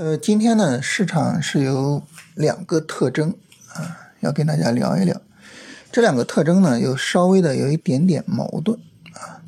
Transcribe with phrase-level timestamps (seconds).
[0.00, 2.02] 呃，今天呢，市场是有
[2.34, 3.34] 两个特征
[3.74, 5.20] 啊，要跟大家聊一聊。
[5.92, 8.80] 这两个特征呢，有稍微的有一点点矛盾
[9.12, 9.44] 啊。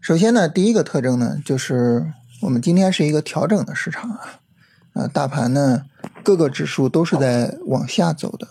[0.00, 2.04] 首先呢，第一个特征呢，就是
[2.42, 4.40] 我们今天是一个调整的市场啊，
[4.94, 5.84] 啊，大盘呢
[6.24, 8.48] 各个指数都是在往下走的。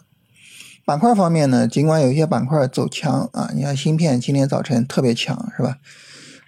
[0.86, 5.80] 板块方面呢，尽管有一些板块走强啊，你看芯片今天早晨特别强，是吧？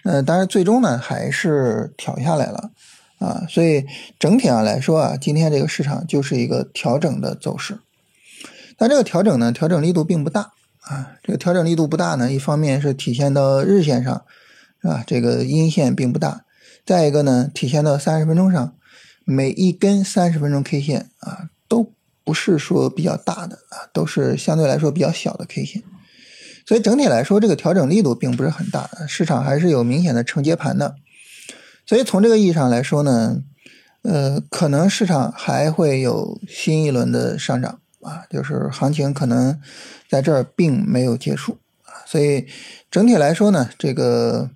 [0.04, 2.70] 呃，但是最终呢，还是调下来了。
[3.18, 3.86] 啊，所以
[4.18, 7.78] 整体上来说啊，今天这个市场就是一个调整的走势。
[8.76, 11.12] 但这个调整呢，调整力度并不大啊。
[11.22, 14.22] 这个调整力度不大呢，一方面是体现到日线上，
[14.82, 15.02] 是吧？
[15.06, 16.44] 这个阴线并不大。
[16.84, 18.74] 再一个呢，体现到三十分钟上，
[19.24, 21.90] 每一根三十分钟 K 线啊，都
[22.22, 25.82] 不是说比较大的啊，都是相对来说比较小的 K 线。
[26.66, 30.96] 所以整体来说，这个调整力度并不是很大，市场还是有明显的承接盘的。
[31.86, 33.42] 所以从这个意义上来说呢，
[34.02, 39.60] 呃，可能市场还会有新一轮的上涨啊，就是行情可能
[40.08, 42.02] 在这儿并没有结束啊。
[42.04, 42.46] 所以
[42.90, 44.50] 整体来说呢，这个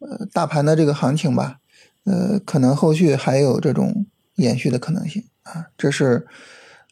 [0.00, 1.58] 呃大盘的这个行情吧，
[2.04, 5.68] 呃，可能后续还有这种延续的可能性啊。
[5.78, 6.26] 这是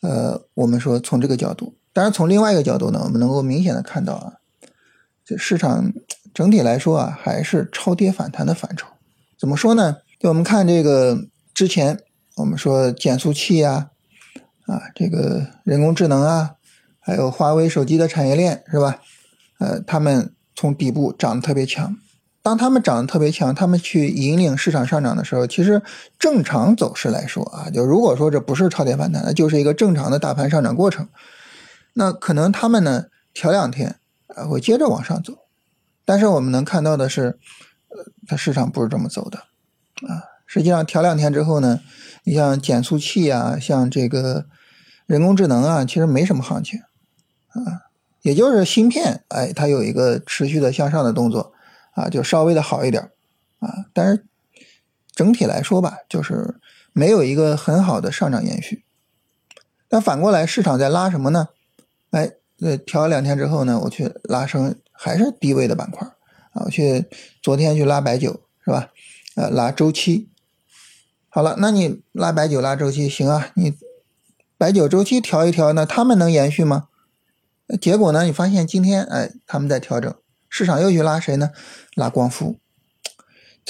[0.01, 4.33] 呃我们说从这个角度，当然从另外一个角度呢，我们能够明显的看到啊，
[5.23, 5.93] 这市场
[6.33, 8.87] 整体来说啊，还是超跌反弹的范畴。
[9.41, 9.97] 怎么说呢？
[10.19, 11.19] 就我们看这个
[11.55, 11.99] 之前，
[12.37, 13.87] 我们说减速器啊，
[14.67, 16.57] 啊，这个人工智能啊，
[16.99, 19.01] 还有华为手机的产业链是吧？
[19.59, 21.97] 呃，他们从底部涨得特别强。
[22.43, 25.81] 当他们涨得特别强，他们去引领市场上涨的时候，其实
[26.19, 31.09] 正常走势来说啊，就如果说这不是超跌反弹，那就是一个正常的大盘上涨过程。
[31.95, 33.97] 那可能他们呢调两天
[34.27, 35.33] 啊，会接着往上走。
[36.05, 37.39] 但是我们能看到的是。
[38.27, 39.39] 它市场不是这么走的，
[40.09, 41.81] 啊，实际上调两天之后呢，
[42.25, 44.47] 你像减速器啊，像这个
[45.07, 46.81] 人工智能啊，其实没什么行情，
[47.49, 47.91] 啊，
[48.23, 51.53] 也就是芯片，哎，它有一个持续的向上的动作，
[51.95, 53.11] 啊，就稍微的好一点，
[53.59, 54.27] 啊，但是
[55.13, 56.61] 整体来说吧，就是
[56.93, 58.85] 没有一个很好的上涨延续。
[59.89, 61.49] 但反过来，市场在拉什么呢？
[62.13, 62.31] 哎，
[62.61, 66.09] 呃，调两天之后呢，我去拉升还是低位的板块。
[66.53, 67.07] 啊，去
[67.43, 68.91] 昨天去拉白酒是吧？
[69.37, 70.29] 呃，拉周期。
[71.29, 73.51] 好了，那你拉白酒拉周期行啊？
[73.55, 73.75] 你
[74.59, 76.89] 白酒周期调一调，那他们能延续吗？
[77.81, 78.25] 结果呢？
[78.25, 80.13] 你发现今天哎，他们在调整，
[80.49, 81.51] 市场又去拉谁呢？
[81.95, 82.59] 拉光伏，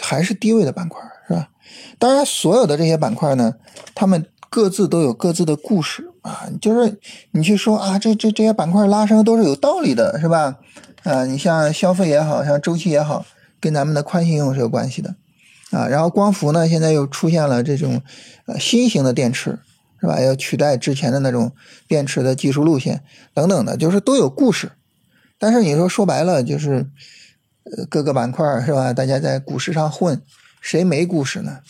[0.00, 1.50] 还是低位的板块是吧？
[1.98, 3.56] 当然，所有的这些板块呢，
[3.94, 6.48] 他们各自都有各自的故事啊。
[6.62, 6.98] 就是
[7.32, 10.58] 你去说啊，这这这些板块拉升都是有道理的，是吧？
[11.02, 13.24] 啊，你像消费也好像周期也好，
[13.58, 15.16] 跟咱们的宽信用是有关系的，
[15.70, 18.02] 啊，然后光伏呢，现在又出现了这种
[18.46, 19.58] 呃新型的电池，
[20.00, 20.20] 是吧？
[20.20, 21.52] 要取代之前的那种
[21.88, 23.02] 电池的技术路线
[23.32, 24.72] 等等的，就是都有故事。
[25.38, 26.86] 但是你说说白了，就是
[27.64, 28.92] 呃各个板块是吧？
[28.92, 30.20] 大家在股市上混，
[30.60, 31.60] 谁没故事呢？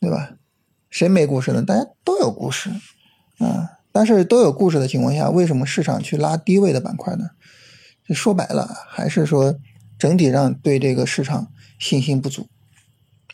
[0.00, 0.30] 对吧？
[0.90, 1.62] 谁没故事呢？
[1.62, 2.70] 大家都有故事
[3.38, 3.72] 啊。
[3.92, 7.30] 但是都有故事的情况下，为什么市场去拉低位的板块呢？
[8.06, 9.54] 就说白了，还是说
[9.98, 11.48] 整体上对这个市场
[11.78, 12.48] 信心不足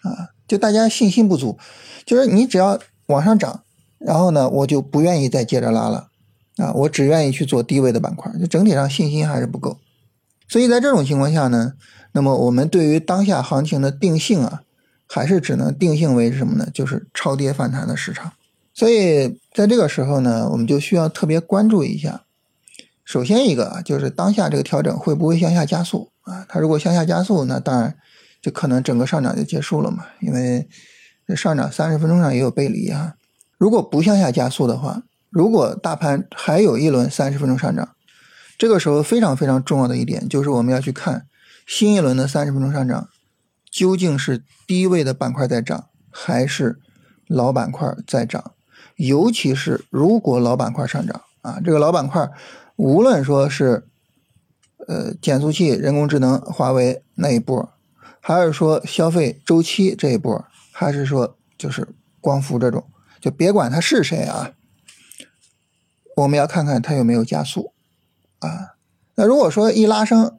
[0.03, 0.31] 啊？
[0.47, 1.59] 就大家信心不足，
[2.05, 3.63] 就是你只要往上涨，
[3.99, 6.09] 然后呢，我就不愿意再接着拉了
[6.57, 9.79] 啊，我只愿意去做低位的板块，就整体上信心还是不够。
[10.49, 11.75] 所以在这种情况下呢，
[12.13, 14.63] 那么我们对于当下行情的定性啊，
[15.07, 16.69] 还是只能定性为什么呢？
[16.73, 18.33] 就是超跌反弹的市场。
[18.75, 22.25] 所以在这个时候呢，我们就需要特别关注一下。
[23.11, 26.47] 首先一个啊，就是当下这个调整会不会向下加速啊？
[26.49, 27.97] 它如果向下加速，那当然
[28.41, 30.07] 就可能整个上涨就结束了嘛。
[30.21, 30.69] 因为
[31.27, 33.15] 这上涨三十分钟上也有背离啊。
[33.59, 37.97] 如果不向下加速的话，如果大盘还有一轮三十分钟上涨，
[38.57, 41.27] 这个时候非常非常重要的一点就是我们要去看
[41.67, 43.09] 新一轮的三十分钟上涨
[43.73, 46.79] 究竟是低位的板块在涨，还是
[47.27, 48.53] 老板块在涨。
[48.95, 52.31] 尤其是如果老板块上涨啊，这个老板块。
[52.81, 53.87] 无论说是，
[54.89, 57.75] 呃，减速器、人工智能、华为那一波，
[58.21, 60.43] 还是说消费周期这一波，
[60.73, 61.87] 还是说就是
[62.23, 62.83] 光伏这种，
[63.21, 64.53] 就别管它是谁啊，
[66.17, 67.75] 我们要看看它有没有加速
[68.39, 68.77] 啊。
[69.17, 70.35] 那如果说一拉升，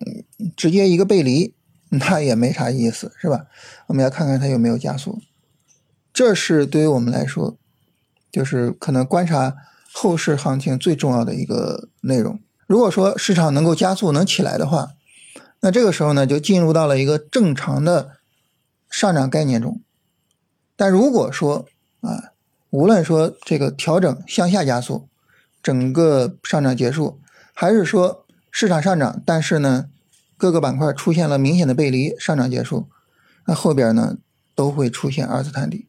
[0.57, 1.53] 直接一个背离，
[1.89, 3.45] 那也没啥意思，是吧？
[3.85, 5.21] 我们要看看它有没有加速，
[6.11, 7.55] 这是对于我们来说，
[8.31, 9.55] 就是可能观察。
[9.93, 14.91] 后市行情最重要的一个内容，如果说市场能够加速能起来的话，
[15.59, 18.17] 那这个时候呢就进入到了一个正常的
[18.89, 19.81] 上涨概念中。
[20.75, 21.67] 但如果说
[22.01, 22.31] 啊
[22.71, 25.07] 无论说这个调整向下加速，
[25.61, 27.19] 整个上涨结束，
[27.53, 29.89] 还是说市场上涨，但是呢
[30.38, 32.88] 各个板块出现了明显的背离，上涨结束，
[33.45, 34.17] 那后边呢
[34.55, 35.88] 都会出现二次探底。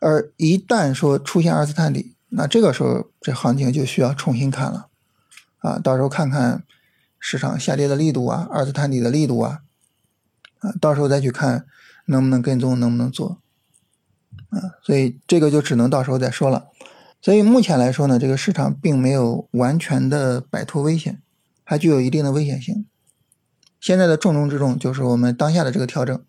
[0.00, 4.88] 而一旦说出现二次探底，那这个时候这行情就需要重新看了，
[5.58, 6.64] 啊，到时候看看
[7.18, 9.62] 市场下跌的力度啊，二次探底的力度啊，
[10.58, 11.66] 啊，到时候再去看
[12.06, 13.38] 能不能跟踪，能不能做，
[14.50, 16.66] 啊，所以这个就只能到时候再说了。
[17.22, 21.22] 所以目前来说呢，这个市场并没有完全的摆脱危险，
[21.64, 22.86] 还具有一定的危险性。
[23.80, 26.22] 现在的重中之重就是我们当下的这个调整，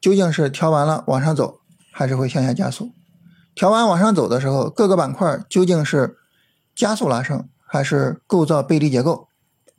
[0.00, 1.60] 究竟是调完了往上走，
[1.90, 2.92] 还是会向下加速？
[3.56, 6.18] 调完往上走的时候，各个板块究竟是
[6.74, 9.28] 加速拉升，还是构造背离结构？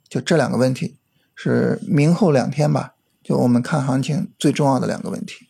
[0.08, 0.96] 就这两个问题，
[1.36, 5.47] 是明后两天吧，就我们看行情最重要的两个问题。